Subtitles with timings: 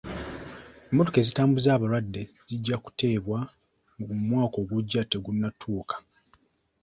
[0.89, 3.39] Emmotoka ezitambuza abalwadde zijja kuteebwa
[3.99, 5.95] ng'omwaka ogujja tegunnatuuka.